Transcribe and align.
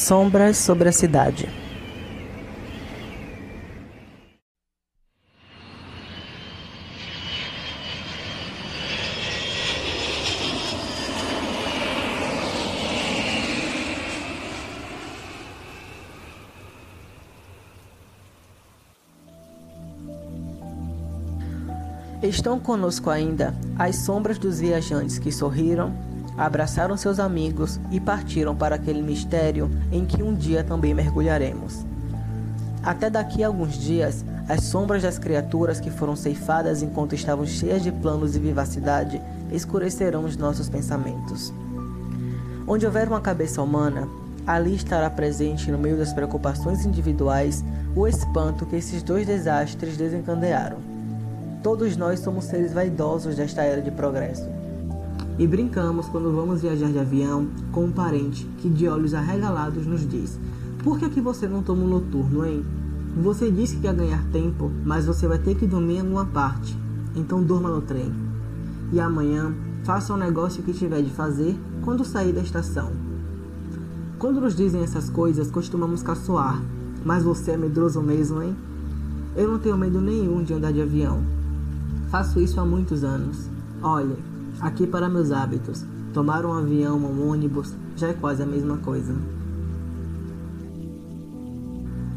Sombras 0.00 0.56
sobre 0.56 0.88
a 0.88 0.92
cidade. 0.92 1.46
Estão 22.22 22.58
conosco 22.58 23.10
ainda 23.10 23.54
as 23.78 23.96
sombras 23.96 24.38
dos 24.38 24.60
viajantes 24.60 25.18
que 25.18 25.30
sorriram, 25.30 25.94
abraçaram 26.40 26.96
seus 26.96 27.20
amigos 27.20 27.78
e 27.90 28.00
partiram 28.00 28.56
para 28.56 28.76
aquele 28.76 29.02
mistério 29.02 29.70
em 29.92 30.06
que 30.06 30.22
um 30.22 30.34
dia 30.34 30.64
também 30.64 30.94
mergulharemos. 30.94 31.84
Até 32.82 33.10
daqui 33.10 33.44
a 33.44 33.48
alguns 33.48 33.74
dias, 33.74 34.24
as 34.48 34.64
sombras 34.64 35.02
das 35.02 35.18
criaturas 35.18 35.80
que 35.80 35.90
foram 35.90 36.16
ceifadas 36.16 36.82
enquanto 36.82 37.14
estavam 37.14 37.44
cheias 37.44 37.82
de 37.82 37.92
planos 37.92 38.34
e 38.34 38.38
vivacidade 38.38 39.20
escurecerão 39.52 40.24
os 40.24 40.34
nossos 40.34 40.70
pensamentos. 40.70 41.52
Onde 42.66 42.86
houver 42.86 43.06
uma 43.06 43.20
cabeça 43.20 43.60
humana, 43.60 44.08
ali 44.46 44.74
estará 44.74 45.10
presente 45.10 45.70
no 45.70 45.76
meio 45.76 45.98
das 45.98 46.14
preocupações 46.14 46.86
individuais 46.86 47.62
o 47.94 48.08
espanto 48.08 48.64
que 48.64 48.76
esses 48.76 49.02
dois 49.02 49.26
desastres 49.26 49.94
desencadearam. 49.94 50.78
Todos 51.62 51.98
nós 51.98 52.20
somos 52.20 52.46
seres 52.46 52.72
vaidosos 52.72 53.36
desta 53.36 53.62
era 53.62 53.82
de 53.82 53.90
progresso. 53.90 54.59
E 55.40 55.46
brincamos 55.46 56.06
quando 56.06 56.30
vamos 56.30 56.60
viajar 56.60 56.92
de 56.92 56.98
avião 56.98 57.48
com 57.72 57.86
um 57.86 57.90
parente 57.90 58.44
que 58.58 58.68
de 58.68 58.86
olhos 58.86 59.14
arregalados 59.14 59.86
nos 59.86 60.06
diz: 60.06 60.38
Por 60.84 60.98
que, 60.98 61.08
que 61.08 61.20
você 61.22 61.48
não 61.48 61.62
toma 61.62 61.82
um 61.82 61.88
noturno, 61.88 62.44
hein? 62.44 62.62
Você 63.22 63.50
disse 63.50 63.76
que 63.76 63.80
quer 63.80 63.94
ganhar 63.94 64.22
tempo, 64.30 64.70
mas 64.84 65.06
você 65.06 65.26
vai 65.26 65.38
ter 65.38 65.54
que 65.54 65.66
dormir 65.66 65.94
em 65.94 66.00
alguma 66.00 66.26
parte. 66.26 66.76
Então 67.16 67.42
durma 67.42 67.70
no 67.70 67.80
trem. 67.80 68.12
E 68.92 69.00
amanhã 69.00 69.54
faça 69.82 70.12
o 70.12 70.16
negócio 70.18 70.62
que 70.62 70.74
tiver 70.74 71.00
de 71.00 71.10
fazer 71.10 71.58
quando 71.82 72.04
sair 72.04 72.34
da 72.34 72.42
estação. 72.42 72.92
Quando 74.18 74.42
nos 74.42 74.54
dizem 74.54 74.82
essas 74.82 75.08
coisas, 75.08 75.50
costumamos 75.50 76.02
caçoar. 76.02 76.62
Mas 77.02 77.24
você 77.24 77.52
é 77.52 77.56
medroso 77.56 78.02
mesmo, 78.02 78.42
hein? 78.42 78.54
Eu 79.34 79.50
não 79.50 79.58
tenho 79.58 79.78
medo 79.78 80.02
nenhum 80.02 80.42
de 80.42 80.52
andar 80.52 80.70
de 80.70 80.82
avião. 80.82 81.22
Faço 82.10 82.38
isso 82.40 82.60
há 82.60 82.64
muitos 82.66 83.02
anos. 83.02 83.48
Olhe, 83.82 84.16
aqui 84.60 84.86
para 84.86 85.08
meus 85.08 85.32
hábitos, 85.32 85.84
tomar 86.12 86.44
um 86.44 86.52
avião 86.52 86.98
um 86.98 87.30
ônibus 87.30 87.74
já 87.96 88.08
é 88.08 88.12
quase 88.12 88.42
a 88.42 88.46
mesma 88.46 88.76
coisa. 88.78 89.14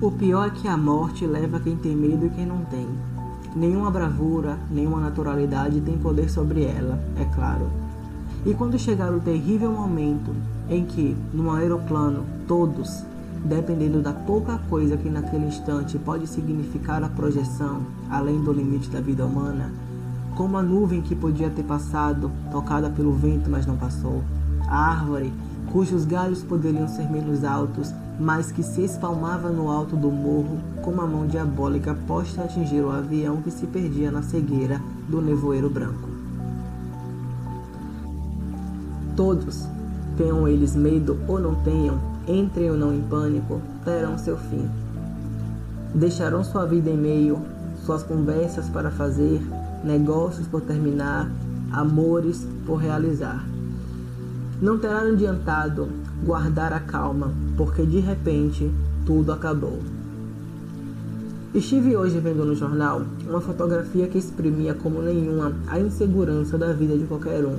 O 0.01 0.11
pior 0.11 0.47
é 0.47 0.49
que 0.49 0.67
a 0.67 0.75
morte 0.75 1.25
leva 1.25 1.59
quem 1.59 1.77
tem 1.77 1.95
medo 1.95 2.25
e 2.25 2.29
quem 2.29 2.45
não 2.45 2.65
tem. 2.65 2.87
Nenhuma 3.55 3.89
bravura, 3.89 4.57
nenhuma 4.69 4.99
naturalidade 4.99 5.79
tem 5.81 5.97
poder 5.97 6.29
sobre 6.29 6.63
ela, 6.65 6.99
é 7.17 7.25
claro. 7.33 7.69
E 8.45 8.53
quando 8.53 8.77
chegar 8.77 9.13
o 9.13 9.21
terrível 9.21 9.71
momento 9.71 10.35
em 10.69 10.85
que, 10.85 11.15
num 11.33 11.51
aeroplano, 11.51 12.25
todos, 12.47 13.05
dependendo 13.45 14.01
da 14.01 14.11
pouca 14.11 14.57
coisa 14.69 14.97
que 14.97 15.09
naquele 15.09 15.45
instante 15.45 15.97
pode 15.97 16.27
significar 16.27 17.03
a 17.03 17.09
projeção 17.09 17.83
além 18.09 18.41
do 18.41 18.51
limite 18.51 18.89
da 18.89 18.99
vida 18.99 19.25
humana, 19.25 19.71
como 20.35 20.57
a 20.57 20.63
nuvem 20.63 21.01
que 21.01 21.15
podia 21.15 21.49
ter 21.49 21.63
passado, 21.63 22.31
tocada 22.51 22.89
pelo 22.89 23.13
vento, 23.13 23.49
mas 23.49 23.65
não 23.65 23.77
passou, 23.77 24.23
a 24.67 24.77
árvore 24.77 25.31
cujos 25.71 26.05
galhos 26.05 26.43
poderiam 26.43 26.87
ser 26.87 27.09
menos 27.09 27.43
altos, 27.43 27.91
mas 28.19 28.51
que 28.51 28.61
se 28.61 28.81
espalmava 28.81 29.49
no 29.49 29.69
alto 29.69 29.95
do 29.95 30.11
morro 30.11 30.59
como 30.83 31.01
a 31.01 31.07
mão 31.07 31.25
diabólica 31.25 31.97
posta 32.07 32.41
a 32.41 32.45
atingir 32.45 32.81
o 32.81 32.91
avião 32.91 33.41
que 33.41 33.49
se 33.49 33.65
perdia 33.65 34.11
na 34.11 34.21
cegueira 34.21 34.79
do 35.09 35.19
nevoeiro 35.19 35.69
branco. 35.69 36.09
Todos, 39.15 39.67
tenham 40.15 40.47
eles 40.47 40.75
medo 40.75 41.19
ou 41.27 41.39
não 41.39 41.55
tenham, 41.55 41.99
entrem 42.27 42.69
ou 42.69 42.77
não 42.77 42.93
em 42.93 43.01
pânico, 43.01 43.59
terão 43.83 44.17
seu 44.17 44.37
fim. 44.37 44.69
Deixarão 45.93 46.43
sua 46.43 46.65
vida 46.65 46.89
em 46.89 46.97
meio, 46.97 47.39
suas 47.83 48.03
conversas 48.03 48.69
para 48.69 48.91
fazer, 48.91 49.41
negócios 49.83 50.47
por 50.47 50.61
terminar, 50.61 51.29
amores 51.71 52.47
por 52.65 52.77
realizar. 52.77 53.43
Não 54.61 54.77
terá 54.77 55.01
adiantado 55.01 55.89
guardar 56.23 56.71
a 56.71 56.79
calma, 56.79 57.33
porque 57.57 57.83
de 57.85 57.99
repente 57.99 58.71
tudo 59.05 59.31
acabou. 59.31 59.79
Estive 61.53 61.95
hoje 61.95 62.19
vendo 62.19 62.45
no 62.45 62.55
jornal 62.55 63.03
uma 63.27 63.41
fotografia 63.41 64.07
que 64.07 64.17
exprimia 64.17 64.73
como 64.73 65.01
nenhuma 65.01 65.53
a 65.67 65.79
insegurança 65.79 66.57
da 66.57 66.71
vida 66.71 66.97
de 66.97 67.05
qualquer 67.05 67.45
um. 67.45 67.57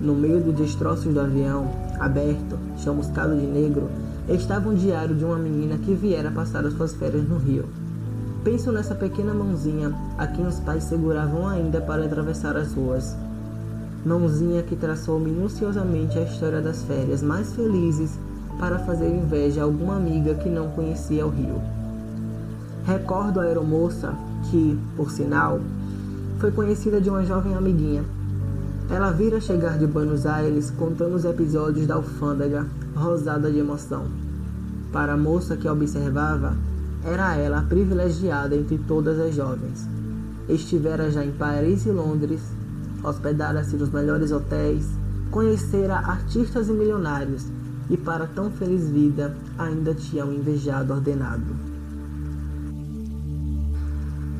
No 0.00 0.14
meio 0.14 0.40
dos 0.40 0.54
destroços 0.54 1.12
do 1.12 1.20
avião, 1.20 1.68
aberto, 1.98 2.56
chamuscado 2.78 3.36
de 3.36 3.46
negro, 3.46 3.90
estava 4.28 4.68
um 4.68 4.74
diário 4.74 5.14
de 5.14 5.24
uma 5.24 5.36
menina 5.36 5.76
que 5.76 5.92
viera 5.92 6.30
passar 6.30 6.64
as 6.64 6.72
suas 6.74 6.94
férias 6.94 7.28
no 7.28 7.36
Rio. 7.36 7.64
Penso 8.44 8.72
nessa 8.72 8.94
pequena 8.94 9.34
mãozinha 9.34 9.94
a 10.16 10.26
quem 10.26 10.46
os 10.46 10.60
pais 10.60 10.84
seguravam 10.84 11.46
ainda 11.46 11.80
para 11.80 12.04
atravessar 12.04 12.56
as 12.56 12.72
ruas. 12.72 13.16
Mãozinha 14.04 14.62
que 14.62 14.76
traçou 14.76 15.18
minuciosamente 15.18 16.18
a 16.18 16.22
história 16.22 16.60
das 16.60 16.82
férias 16.82 17.22
mais 17.22 17.52
felizes 17.54 18.18
para 18.58 18.78
fazer 18.78 19.08
inveja 19.08 19.60
a 19.60 19.64
alguma 19.64 19.96
amiga 19.96 20.34
que 20.34 20.48
não 20.48 20.70
conhecia 20.70 21.26
o 21.26 21.30
Rio. 21.30 21.60
Recordo 22.86 23.40
a 23.40 23.44
aeromoça 23.44 24.14
que, 24.50 24.78
por 24.96 25.10
sinal, 25.10 25.60
foi 26.38 26.50
conhecida 26.50 27.00
de 27.00 27.10
uma 27.10 27.24
jovem 27.24 27.54
amiguinha 27.54 28.04
ela 28.90 29.10
vira 29.10 29.38
chegar 29.38 29.76
de 29.76 29.86
Buenos 29.86 30.24
Aires 30.24 30.70
contando 30.70 31.14
os 31.14 31.26
episódios 31.26 31.86
da 31.86 31.96
alfândega, 31.96 32.66
rosada 32.94 33.50
de 33.50 33.58
emoção. 33.58 34.06
Para 34.90 35.12
a 35.12 35.16
moça 35.16 35.58
que 35.58 35.68
a 35.68 35.72
observava, 35.72 36.56
era 37.04 37.36
ela 37.36 37.58
a 37.58 37.62
privilegiada 37.62 38.56
entre 38.56 38.78
todas 38.78 39.18
as 39.18 39.34
jovens. 39.34 39.88
Estivera 40.48 41.10
já 41.10 41.24
em 41.24 41.32
Paris 41.32 41.86
e 41.86 41.90
Londres, 41.90 42.40
hospedara-se 43.02 43.76
nos 43.76 43.90
melhores 43.90 44.32
hotéis, 44.32 44.86
conhecera 45.30 45.96
artistas 45.96 46.68
e 46.68 46.72
milionários, 46.72 47.46
e 47.90 47.96
para 47.96 48.26
tão 48.26 48.50
feliz 48.50 48.88
vida 48.88 49.34
ainda 49.58 49.94
tinha 49.94 50.24
um 50.24 50.32
invejado 50.32 50.92
ordenado. 50.92 51.56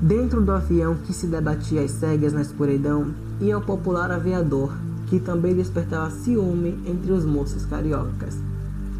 Dentro 0.00 0.40
do 0.40 0.52
avião 0.52 0.94
que 0.94 1.12
se 1.12 1.26
debatia 1.26 1.82
às 1.82 1.90
cegas 1.90 2.32
na 2.32 2.42
escuridão, 2.42 3.08
ia 3.40 3.58
o 3.58 3.62
popular 3.62 4.10
aviador, 4.10 4.72
que 5.06 5.18
também 5.18 5.54
despertava 5.54 6.10
ciúme 6.10 6.78
entre 6.86 7.12
os 7.12 7.24
moços 7.24 7.64
cariocas. 7.66 8.36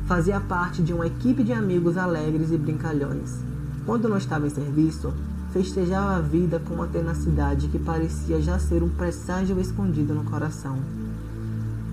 Fazia 0.08 0.40
parte 0.40 0.82
de 0.82 0.94
uma 0.94 1.06
equipe 1.06 1.44
de 1.44 1.52
amigos 1.52 1.98
alegres 1.98 2.50
e 2.50 2.56
brincalhões. 2.56 3.40
Quando 3.84 4.08
não 4.08 4.16
estava 4.16 4.46
em 4.46 4.50
serviço, 4.50 5.12
festejava 5.52 6.16
a 6.16 6.20
vida 6.20 6.58
com 6.58 6.76
uma 6.76 6.86
tenacidade 6.86 7.68
que 7.68 7.78
parecia 7.78 8.40
já 8.40 8.58
ser 8.58 8.82
um 8.82 8.88
presságio 8.88 9.60
escondido 9.60 10.14
no 10.14 10.24
coração. 10.24 10.78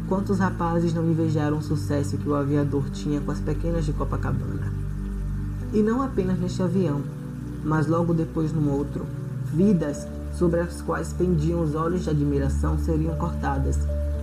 Quantos 0.07 0.39
rapazes 0.39 0.93
não 0.93 1.11
invejaram 1.11 1.57
o 1.57 1.61
sucesso 1.61 2.17
que 2.17 2.29
o 2.29 2.35
aviador 2.35 2.89
tinha 2.89 3.19
com 3.19 3.31
as 3.31 3.41
pequenas 3.41 3.83
de 3.83 3.91
Copacabana? 3.91 4.71
E 5.73 5.81
não 5.81 6.01
apenas 6.01 6.39
neste 6.39 6.63
avião, 6.63 7.01
mas 7.65 7.85
logo 7.85 8.13
depois 8.13 8.53
no 8.53 8.71
outro, 8.71 9.05
vidas 9.53 10.07
sobre 10.31 10.61
as 10.61 10.81
quais 10.81 11.11
pendiam 11.11 11.61
os 11.61 11.75
olhos 11.75 12.05
de 12.05 12.11
admiração 12.11 12.77
seriam 12.77 13.17
cortadas. 13.17 13.77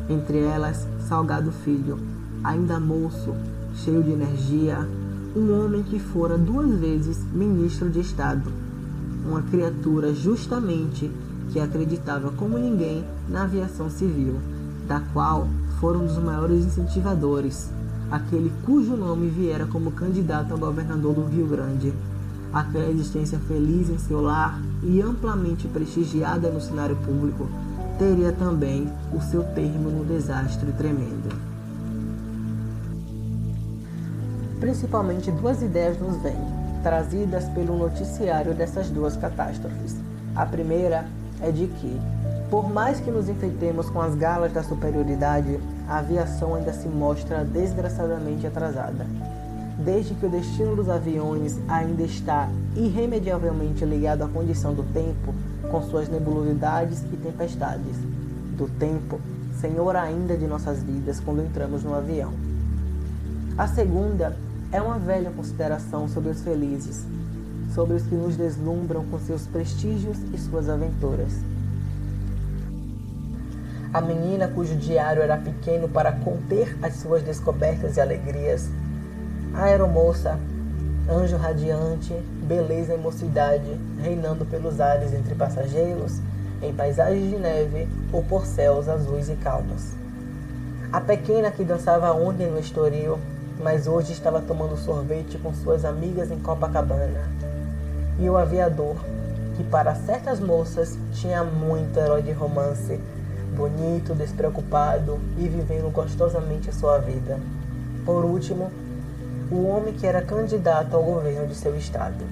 Entre 0.09 0.39
elas, 0.39 0.89
Salgado 1.07 1.53
Filho, 1.53 1.99
ainda 2.43 2.81
moço, 2.81 3.35
cheio 3.75 4.03
de 4.03 4.11
energia, 4.11 4.89
um 5.35 5.65
homem 5.65 5.83
que 5.83 5.99
fora 5.99 6.37
duas 6.37 6.71
vezes 6.79 7.19
ministro 7.33 7.91
de 7.91 8.01
Estado, 8.01 8.51
uma 9.27 9.43
criatura 9.43 10.15
justamente 10.15 11.11
que 11.53 11.61
acreditava 11.61 12.31
como 12.33 12.59
ninguém 12.59 13.05
na 13.29 13.45
aviação 13.45 13.91
civil, 13.91 14.37
da 14.87 15.01
qual 15.13 15.49
foram 15.81 16.03
um 16.03 16.07
dos 16.07 16.19
maiores 16.19 16.65
incentivadores, 16.65 17.71
aquele 18.11 18.53
cujo 18.65 18.97
nome 18.97 19.29
viera 19.29 19.67
como 19.67 19.93
candidato 19.93 20.55
a 20.55 20.57
governador 20.57 21.15
do 21.15 21.25
Rio 21.25 21.47
Grande 21.47 21.93
aquela 22.53 22.91
existência 22.91 23.39
feliz 23.49 23.89
em 23.89 23.99
seu 23.99 24.21
lar 24.21 24.61
e 24.83 25.01
amplamente 25.01 25.67
prestigiada 25.69 26.51
no 26.51 26.61
cenário 26.61 26.97
público, 26.97 27.49
teria 27.99 28.33
também 28.33 28.89
o 29.13 29.21
seu 29.21 29.43
termo 29.43 29.91
no 29.91 30.05
desastre 30.05 30.71
tremendo. 30.73 31.52
Principalmente 34.63 35.29
duas 35.33 35.61
ideias 35.61 35.99
nos 35.99 36.23
vêm, 36.23 36.37
trazidas 36.85 37.47
pelo 37.47 37.77
noticiário 37.77 38.55
dessas 38.55 38.89
duas 38.91 39.17
catástrofes. 39.17 39.97
A 40.37 40.47
primeira 40.47 41.05
é 41.41 41.51
de 41.51 41.67
que, 41.67 42.01
por 42.49 42.73
mais 42.73 43.01
que 43.01 43.11
nos 43.11 43.29
enfeitemos 43.29 43.91
com 43.91 44.01
as 44.01 44.15
galas 44.15 44.53
da 44.53 44.63
superioridade, 44.63 45.59
a 45.89 45.99
aviação 45.99 46.55
ainda 46.55 46.73
se 46.73 46.87
mostra 46.87 47.45
desgraçadamente 47.45 48.47
atrasada. 48.47 49.05
desde 49.79 50.15
que 50.15 50.27
o 50.27 50.31
destino 50.31 50.77
dos 50.77 50.89
aviões 50.89 51.59
ainda 51.69 52.03
está 52.03 52.49
irremediavelmente 52.77 53.85
ligado 53.85 54.23
à 54.23 54.29
condição 54.29 54.73
do 54.75 54.83
tempo, 54.93 55.35
com 55.71 55.83
suas 55.83 56.09
nebulosidades 56.09 57.03
e 57.13 57.17
tempestades. 57.17 57.97
Do 58.57 58.69
tempo, 58.79 59.21
senhor 59.61 59.97
ainda 59.97 60.37
de 60.37 60.47
nossas 60.47 60.83
vidas 60.83 61.21
quando 61.21 61.43
entramos 61.43 61.83
no 61.83 61.95
avião. 61.95 62.33
A 63.57 63.67
segunda 63.67 64.37
é 64.73 64.81
uma 64.81 64.99
velha 64.99 65.31
consideração 65.31 66.09
sobre 66.09 66.31
os 66.31 66.41
felizes, 66.41 67.05
sobre 67.75 67.95
os 67.95 68.03
que 68.05 68.15
nos 68.15 68.37
deslumbram 68.37 69.05
com 69.05 69.19
seus 69.19 69.47
prestígios 69.47 70.17
e 70.33 70.39
suas 70.39 70.69
aventuras. 70.69 71.35
A 73.93 74.01
menina 74.01 74.49
cujo 74.49 74.75
diário 74.75 75.23
era 75.23 75.37
pequeno 75.37 75.87
para 75.87 76.13
conter 76.13 76.79
as 76.83 76.97
suas 76.97 77.23
descobertas 77.23 77.99
e 77.99 78.01
alegrias. 78.01 78.71
A 79.53 79.65
aeromoça, 79.65 80.39
anjo 81.07 81.37
radiante, 81.37 82.15
beleza 82.49 82.95
e 82.95 82.97
mocidade, 82.97 83.79
reinando 84.01 84.47
pelos 84.47 84.81
ares 84.81 85.13
entre 85.13 85.35
passageiros, 85.35 86.21
em 86.63 86.73
paisagens 86.73 87.31
de 87.31 87.37
neve 87.37 87.87
ou 88.11 88.23
por 88.23 88.47
céus 88.47 88.89
azuis 88.89 89.29
e 89.29 89.37
calmos. 89.37 89.91
A 90.91 91.01
pequena 91.01 91.51
que 91.51 91.63
dançava 91.63 92.13
ontem 92.13 92.47
no 92.47 92.59
Estoril, 92.59 93.19
mas 93.63 93.87
hoje 93.87 94.13
estava 94.13 94.41
tomando 94.41 94.77
sorvete 94.77 95.39
com 95.39 95.55
suas 95.55 95.85
amigas 95.85 96.31
em 96.31 96.39
Copacabana. 96.39 97.31
E 98.19 98.29
o 98.29 98.37
aviador, 98.37 98.97
que 99.57 99.63
para 99.65 99.95
certas 99.95 100.41
moças 100.41 100.99
tinha 101.13 101.45
muito 101.45 101.99
herói 101.99 102.23
de 102.23 102.33
romance, 102.33 103.01
bonito, 103.57 104.15
despreocupado 104.15 105.19
e 105.39 105.47
vivendo 105.49 105.93
gostosamente 105.93 106.71
a 106.71 106.73
sua 106.73 106.99
vida. 106.99 107.39
Por 108.05 108.25
último, 108.25 108.71
o 109.51 109.67
homem 109.67 109.95
que 109.95 110.07
era 110.07 110.23
candidato 110.23 110.97
ao 110.97 111.03
governo 111.03 111.47
de 111.47 111.55
seu 111.55 111.77
estado. 111.77 112.25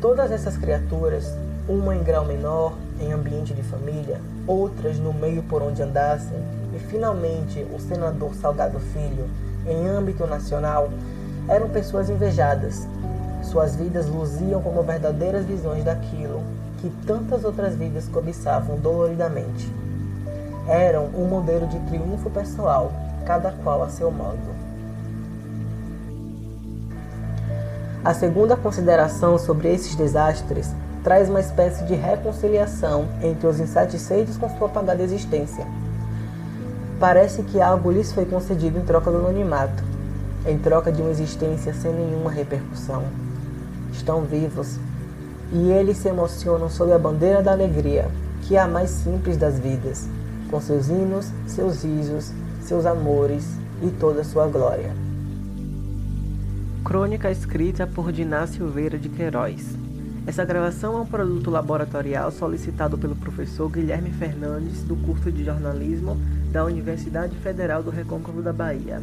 Todas 0.00 0.30
essas 0.30 0.56
criaturas, 0.56 1.34
uma 1.68 1.94
em 1.96 2.02
grau 2.02 2.24
menor, 2.24 2.74
em 3.00 3.12
ambiente 3.12 3.52
de 3.52 3.62
família, 3.62 4.20
outras 4.46 4.98
no 4.98 5.12
meio 5.12 5.42
por 5.42 5.62
onde 5.62 5.82
andassem, 5.82 6.38
e 6.74 6.78
finalmente 6.78 7.66
o 7.74 7.78
senador 7.78 8.34
Salgado 8.34 8.78
Filho, 8.78 9.28
em 9.66 9.86
âmbito 9.86 10.26
nacional, 10.26 10.90
eram 11.48 11.68
pessoas 11.68 12.08
invejadas. 12.08 12.86
Suas 13.42 13.74
vidas 13.74 14.06
luziam 14.06 14.60
como 14.62 14.82
verdadeiras 14.82 15.44
visões 15.44 15.84
daquilo 15.84 16.42
que 16.80 16.90
tantas 17.06 17.44
outras 17.44 17.74
vidas 17.74 18.08
cobiçavam 18.08 18.76
doloridamente. 18.78 19.70
Eram 20.66 21.06
um 21.14 21.26
modelo 21.26 21.66
de 21.66 21.78
triunfo 21.80 22.30
pessoal, 22.30 22.92
cada 23.26 23.52
qual 23.52 23.82
a 23.82 23.88
seu 23.88 24.10
modo. 24.10 24.38
A 28.02 28.14
segunda 28.14 28.56
consideração 28.56 29.38
sobre 29.38 29.72
esses 29.72 29.94
desastres 29.94 30.74
traz 31.02 31.28
uma 31.28 31.40
espécie 31.40 31.84
de 31.84 31.94
reconciliação 31.94 33.08
entre 33.22 33.46
os 33.46 33.58
insatisfeitos 33.58 34.36
com 34.36 34.48
sua 34.56 34.66
apagada 34.66 35.02
existência. 35.02 35.66
Parece 36.98 37.42
que 37.42 37.60
algo 37.60 37.90
lhes 37.90 38.12
foi 38.12 38.26
concedido 38.26 38.78
em 38.78 38.84
troca 38.84 39.10
do 39.10 39.18
anonimato, 39.18 39.82
em 40.46 40.58
troca 40.58 40.92
de 40.92 41.00
uma 41.00 41.10
existência 41.10 41.72
sem 41.72 41.92
nenhuma 41.92 42.30
repercussão. 42.30 43.04
Estão 43.92 44.22
vivos 44.22 44.78
e 45.52 45.70
eles 45.70 45.96
se 45.96 46.08
emocionam 46.08 46.68
sob 46.68 46.92
a 46.92 46.98
bandeira 46.98 47.42
da 47.42 47.52
alegria, 47.52 48.08
que 48.42 48.56
é 48.56 48.60
a 48.60 48.68
mais 48.68 48.90
simples 48.90 49.36
das 49.36 49.58
vidas, 49.58 50.08
com 50.50 50.60
seus 50.60 50.88
hinos, 50.88 51.30
seus 51.46 51.82
risos, 51.82 52.32
seus 52.60 52.84
amores 52.84 53.46
e 53.82 53.88
toda 53.88 54.22
sua 54.22 54.46
glória. 54.46 54.92
Crônica 56.84 57.30
escrita 57.30 57.86
por 57.86 58.12
Diná 58.12 58.46
Silveira 58.46 58.98
de 58.98 59.08
Queiroz. 59.08 59.89
Essa 60.30 60.44
gravação 60.44 60.96
é 60.96 61.00
um 61.00 61.06
produto 61.06 61.50
laboratorial 61.50 62.30
solicitado 62.30 62.96
pelo 62.96 63.16
professor 63.16 63.68
Guilherme 63.68 64.12
Fernandes, 64.12 64.84
do 64.84 64.94
curso 64.94 65.32
de 65.32 65.44
jornalismo 65.44 66.16
da 66.52 66.64
Universidade 66.64 67.34
Federal 67.38 67.82
do 67.82 67.90
Recôncavo 67.90 68.40
da 68.40 68.52
Bahia. 68.52 69.02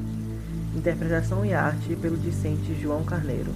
Interpretação 0.74 1.46
e 1.46 1.54
arte 1.54 1.98
pelo 1.98 2.16
discente 2.16 2.74
João 2.82 3.04
Carneiro. 3.04 3.52